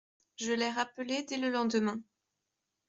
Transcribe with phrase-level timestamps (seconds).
[0.37, 2.01] Je l’ai rappelée dès le lendemain.